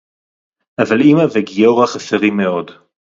[0.81, 2.71] אבל אמא וגיורא חסרים מאוד.